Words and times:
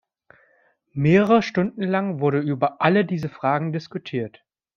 Mehrere 0.93 1.43
Stunden 1.43 1.83
lang 1.83 2.19
wurde 2.19 2.39
über 2.39 2.81
alle 2.81 3.05
diese 3.05 3.29
Fragen 3.29 3.71
diskutiert. 3.71 4.43